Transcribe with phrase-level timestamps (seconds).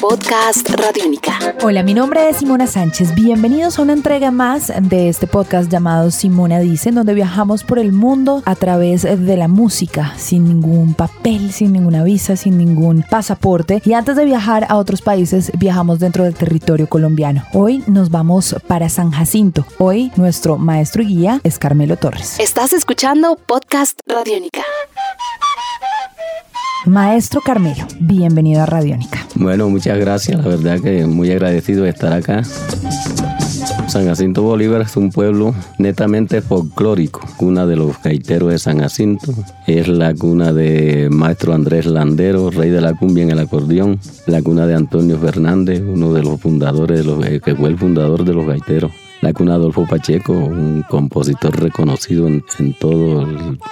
[0.00, 1.38] Podcast Radiónica.
[1.62, 3.14] Hola, mi nombre es Simona Sánchez.
[3.14, 7.78] Bienvenidos a una entrega más de este podcast llamado Simona Dice, en donde viajamos por
[7.78, 13.04] el mundo a través de la música, sin ningún papel, sin ninguna visa, sin ningún
[13.10, 13.82] pasaporte.
[13.84, 17.44] Y antes de viajar a otros países, viajamos dentro del territorio colombiano.
[17.52, 19.66] Hoy nos vamos para San Jacinto.
[19.78, 22.40] Hoy nuestro maestro y guía es Carmelo Torres.
[22.40, 24.62] Estás escuchando Podcast Radiónica.
[26.86, 29.26] Maestro Carmelo, bienvenido a Radiónica.
[29.34, 32.42] Bueno, muchas gracias, la verdad que muy agradecido de estar acá.
[33.88, 39.34] San Jacinto Bolívar es un pueblo netamente folclórico, cuna de los gaiteros de San Jacinto,
[39.66, 44.40] es la cuna de maestro Andrés Landero, rey de la cumbia en el acordeón, la
[44.40, 48.32] cuna de Antonio Fernández, uno de los fundadores, de los, que fue el fundador de
[48.32, 52.42] los gaiteros la cuna Adolfo Pacheco, un compositor reconocido en,
[52.78, 53.26] todo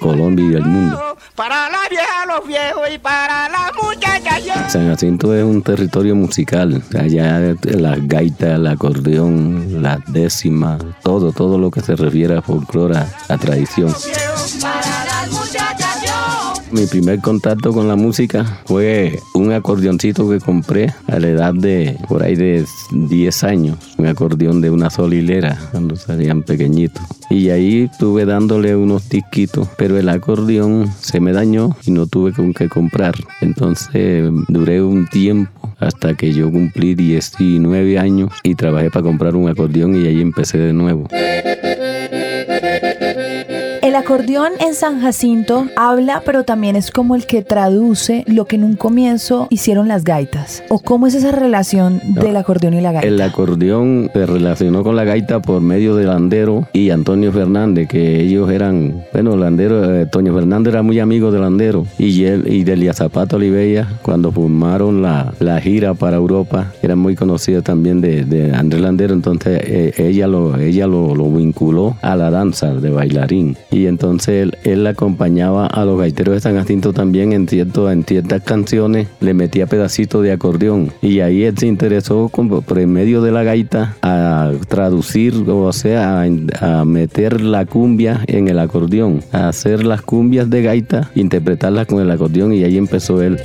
[0.00, 1.00] Colombia y el mundo.
[1.34, 4.68] Para la vieja, los viejos y para la muchacha.
[4.68, 6.82] San Jacinto es un territorio musical.
[6.98, 12.98] Allá la gaita, el acordeón, la décima, todo, todo lo que se refiere a folclore,
[13.28, 13.92] a tradición.
[16.72, 21.98] Mi primer contacto con la música fue un acordeoncito que compré a la edad de
[22.08, 27.02] por ahí de 10 años, un acordeón de una sola hilera cuando salían pequeñitos.
[27.28, 32.32] Y ahí estuve dándole unos tisquitos, pero el acordeón se me dañó y no tuve
[32.32, 33.16] con qué comprar.
[33.42, 39.46] Entonces duré un tiempo hasta que yo cumplí 19 años y trabajé para comprar un
[39.46, 41.06] acordeón y ahí empecé de nuevo.
[44.02, 48.56] El acordeón en San Jacinto habla, pero también es como el que traduce lo que
[48.56, 50.64] en un comienzo hicieron las gaitas.
[50.70, 53.06] ¿O cómo es esa relación del acordeón y la gaita?
[53.06, 58.20] El acordeón se relacionó con la gaita por medio de Landero y Antonio Fernández, que
[58.20, 62.64] ellos eran, bueno, Landero, eh, Antonio Fernández era muy amigo de Landero y él y
[62.64, 68.00] de Elías Zapato Oliveira, cuando formaron la, la, gira para Europa, eran muy conocidos también
[68.00, 72.74] de, de Andrés Landero, entonces eh, ella, lo, ella lo, lo vinculó a la danza
[72.74, 73.56] de bailarín.
[73.70, 79.34] Y entonces él, acompañaba a los gaiteros de San Jacinto también en, ciertas canciones, le
[79.34, 80.92] metía pedacitos de acordeón.
[81.00, 86.24] Y ahí él se interesó por el medio de la gaita a traducir, o sea,
[86.60, 92.00] a meter la cumbia en el acordeón, a hacer las cumbias de gaita, interpretarlas con
[92.00, 93.38] el acordeón y ahí empezó él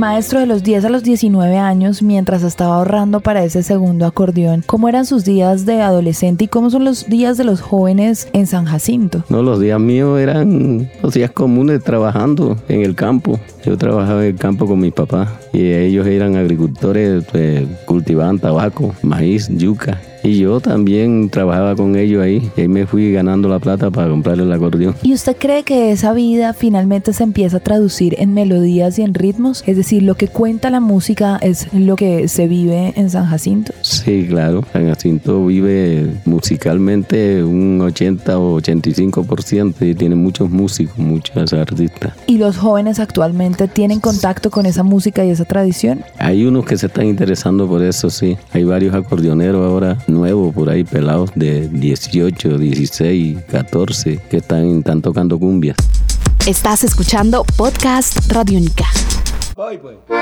[0.00, 4.64] maestro de los 10 a los 19 años mientras estaba ahorrando para ese segundo acordeón.
[4.66, 8.46] ¿Cómo eran sus días de adolescente y cómo son los días de los jóvenes en
[8.46, 9.24] San Jacinto?
[9.28, 13.38] No, los días míos eran los días comunes trabajando en el campo.
[13.62, 18.94] Yo trabajaba en el campo con mi papá y ellos eran agricultores, pues, cultivaban tabaco,
[19.02, 22.50] maíz, yuca y yo también trabajaba con ellos ahí.
[22.56, 24.94] Y ahí me fui ganando la plata para comprarle el acordeón.
[25.02, 29.14] ¿Y usted cree que esa vida finalmente se empieza a traducir en melodías y en
[29.14, 29.62] ritmos?
[29.66, 33.72] Es decir, lo que cuenta la música es lo que se vive en San Jacinto.
[33.80, 34.64] Sí, claro.
[34.72, 42.12] San Jacinto vive musicalmente un 80 o 85% y tiene muchos músicos, muchos artistas.
[42.28, 46.04] ¿Y los jóvenes actualmente tienen contacto con esa música y esa tradición?
[46.18, 48.36] Hay unos que se están interesando por eso, sí.
[48.52, 55.02] Hay varios acordeoneros ahora nuevos por ahí, pelados de 18, 16, 14, que están, están
[55.02, 55.76] tocando cumbias.
[56.46, 58.18] Estás escuchando Podcast
[59.60, 60.00] Radiónica.
[60.06, 60.20] Pues.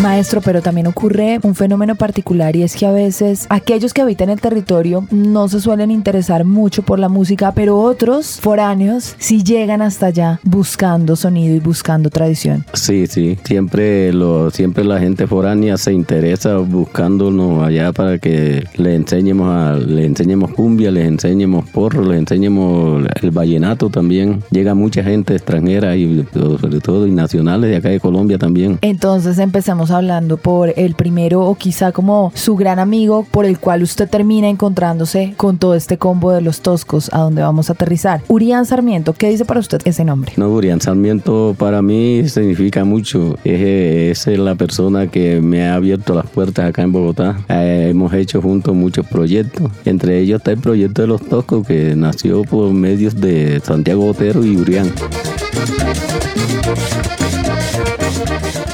[0.00, 4.30] Maestro, pero también ocurre un fenómeno particular y es que a veces aquellos que habitan
[4.30, 9.82] el territorio no se suelen interesar mucho por la música, pero otros foráneos sí llegan
[9.82, 12.64] hasta allá buscando sonido y buscando tradición.
[12.72, 18.94] Sí, sí, siempre lo siempre la gente foránea se interesa buscándonos allá para que le
[18.94, 24.42] enseñemos a, le enseñemos cumbia, les enseñemos porro, les enseñemos el vallenato también.
[24.50, 28.78] Llega mucha gente extranjera y sobre todo y nacionales de acá de Colombia también.
[28.80, 33.82] Entonces empezamos hablando por el primero o quizá como su gran amigo por el cual
[33.82, 38.22] usted termina encontrándose con todo este combo de los toscos a donde vamos a aterrizar.
[38.28, 40.32] Urián Sarmiento, ¿qué dice para usted ese nombre?
[40.36, 43.36] No, Urián Sarmiento para mí significa mucho.
[43.44, 47.38] Es, es la persona que me ha abierto las puertas acá en Bogotá.
[47.48, 49.70] Eh, hemos hecho juntos muchos proyectos.
[49.84, 54.44] Entre ellos está el proyecto de los toscos que nació por medios de Santiago Botero
[54.44, 54.90] y Urián.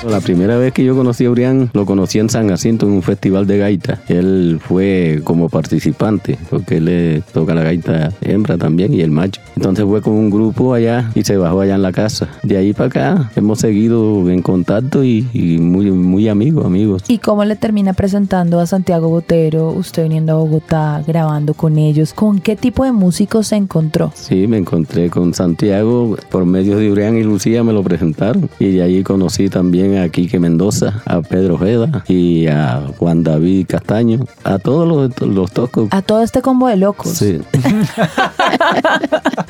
[0.05, 3.03] La primera vez que yo conocí a Urián, lo conocí en San Jacinto en un
[3.03, 4.01] festival de gaita.
[4.09, 9.41] Él fue como participante, porque él le toca la gaita hembra también y el macho.
[9.57, 12.29] Entonces fue con un grupo allá y se bajó allá en la casa.
[12.43, 17.03] De ahí para acá hemos seguido en contacto y, y muy, muy amigos, amigos.
[17.09, 22.13] ¿Y cómo le termina presentando a Santiago Botero, usted viniendo a Bogotá, grabando con ellos?
[22.13, 24.13] ¿Con qué tipo de músicos se encontró?
[24.15, 28.49] Sí, me encontré con Santiago por medio de Urián y Lucía, me lo presentaron.
[28.59, 33.67] Y de ahí conocí también a Quique Mendoza, a Pedro Ojeda y a Juan David
[33.69, 35.89] Castaño, a todos los, los tocos.
[35.93, 37.13] A todo este combo de locos.
[37.13, 37.39] Sí.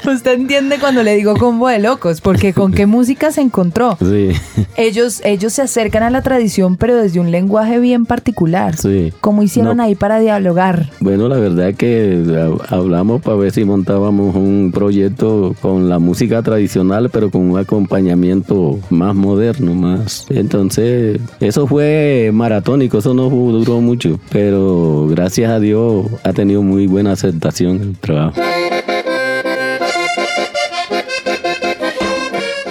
[0.07, 3.97] Usted entiende cuando le digo combo de locos, porque con qué música se encontró.
[4.01, 4.31] Sí,
[4.77, 8.77] Ellos, ellos se acercan a la tradición, pero desde un lenguaje bien particular.
[8.77, 9.13] sí.
[9.21, 9.83] ¿Cómo hicieron No.
[9.83, 10.91] ahí para dialogar?
[11.01, 15.99] Bueno, la verdad es que hab- hablamos para ver si montábamos un proyecto con la
[15.99, 20.26] música tradicional, pero con un acompañamiento más moderno, más.
[20.29, 26.87] Entonces, eso fue maratónico, eso no duró mucho, pero gracias a Dios ha tenido muy
[26.87, 28.41] buena aceptación el trabajo.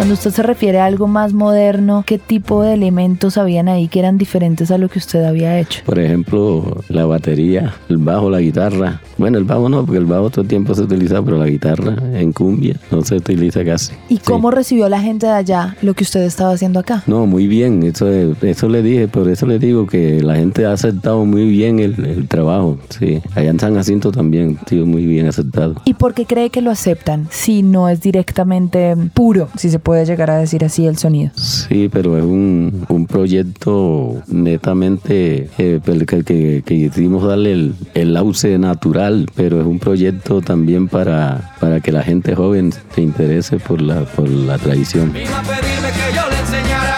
[0.05, 3.97] Cuando usted se refiere a algo más moderno, ¿qué tipo de elementos habían ahí que
[3.97, 5.81] eran diferentes a lo que usted había hecho?
[5.83, 9.01] Por ejemplo, la batería, el bajo, la guitarra.
[9.17, 11.95] Bueno, el bajo no, porque el bajo todo el tiempo se utiliza, pero la guitarra
[12.13, 13.93] en cumbia no se utiliza casi.
[14.07, 14.21] ¿Y Sí.
[14.25, 17.01] cómo recibió la gente de allá lo que usted estaba haciendo acá?
[17.07, 20.73] No, muy bien, eso, eso le dije, por eso le digo que la gente ha
[20.73, 23.23] aceptado muy bien el, el trabajo, sí.
[23.33, 25.81] Allá en San Jacinto también ha sido muy bien aceptado.
[25.83, 29.94] ¿Y por qué cree que lo aceptan si no es directamente puro, si se puede
[30.03, 31.31] llegar a decir así el sonido?
[31.35, 37.75] Sí, pero es un, un proyecto netamente eh, pel- que, que, que hicimos darle el,
[37.93, 43.01] el lauce natural, pero es un proyecto también para, para que la gente joven se
[43.01, 45.13] interese por la, por la tradición.
[45.13, 46.97] Vino a pedirme que yo le enseñara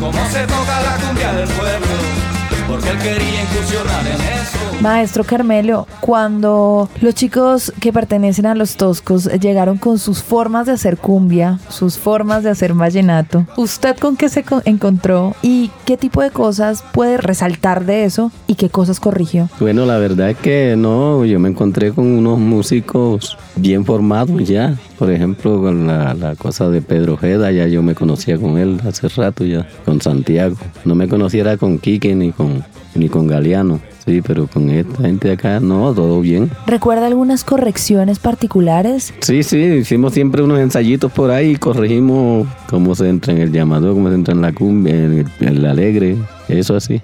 [0.00, 1.86] cómo se toca la cumbia del pueblo,
[2.70, 4.58] porque él quería incursionar en eso.
[4.80, 10.72] Maestro Carmelo, cuando los chicos que pertenecen a los Toscos llegaron con sus formas de
[10.72, 15.98] hacer cumbia, sus formas de hacer vallenato, ¿usted con qué se co- encontró y qué
[15.98, 19.50] tipo de cosas puede resaltar de eso y qué cosas corrigió?
[19.60, 24.76] Bueno, la verdad es que no, yo me encontré con unos músicos bien formados ya.
[24.98, 28.80] Por ejemplo, con la, la cosa de Pedro Ojeda, ya yo me conocía con él
[28.86, 30.56] hace rato ya, con Santiago.
[30.84, 32.59] No me conociera con Quique ni con,
[32.94, 36.50] ni con Galeano, sí, pero con esta gente de acá, no, todo bien.
[36.66, 39.14] ¿Recuerda algunas correcciones particulares?
[39.20, 43.52] Sí, sí, hicimos siempre unos ensayitos por ahí y corregimos cómo se entra en el
[43.52, 46.16] llamado, cómo se entra en la cumbia, en el, en el alegre,
[46.48, 47.00] eso así.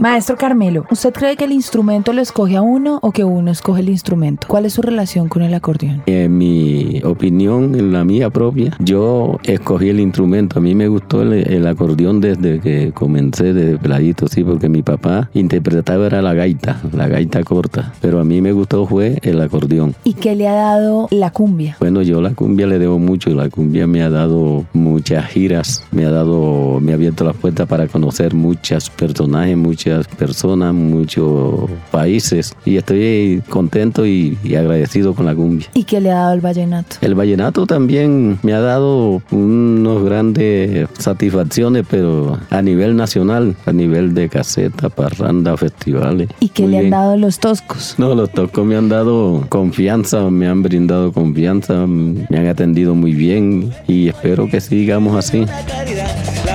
[0.00, 3.82] Maestro Carmelo, ¿usted cree que el instrumento lo escoge a uno o que uno escoge
[3.82, 4.46] el instrumento?
[4.48, 6.02] ¿Cuál es su relación con el acordeón?
[6.06, 10.58] En mi opinión, en la mía propia, yo escogí el instrumento.
[10.58, 14.82] A mí me gustó el, el acordeón desde que comencé de peladito, sí, porque mi
[14.82, 17.92] papá interpretaba era la gaita, la gaita corta.
[18.00, 19.94] Pero a mí me gustó fue el acordeón.
[20.04, 21.76] ¿Y qué le ha dado la cumbia?
[21.78, 23.28] Bueno, yo la cumbia le debo mucho.
[23.34, 27.68] La cumbia me ha dado muchas giras, me ha dado, me ha abierto las puertas
[27.68, 32.54] para conocer muchos personajes, muchas personas, muchos países.
[32.64, 35.66] Y estoy contento y, y agradecido con la cumbia.
[35.74, 36.96] ¿Y qué le ha dado el vallenato?
[37.00, 44.14] El vallenato también me ha dado unos grandes satisfacciones, pero a nivel nacional, a nivel
[44.14, 46.28] de caseta, parranda, festivales.
[46.40, 46.90] ¿Y qué Muy le han bien.
[46.92, 47.94] dado los toscos?
[47.98, 53.12] No, los tocos me han dado confianza, me han brindado confianza, me han atendido muy
[53.12, 55.44] bien y espero que sigamos así.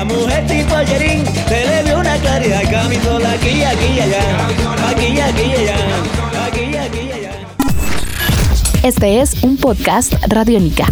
[0.05, 4.47] Mujer tipo ayerín, se le vio una claridad, camisola aquí, aquí allá,
[4.89, 5.77] aquí, aquí y allá,
[6.45, 7.31] aquí, aquí allá.
[8.83, 10.85] Este es un podcast Radiónica.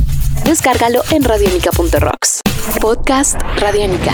[0.46, 2.41] Descárgalo en radiónica.rocks.
[2.82, 4.13] Podcast Radiónica.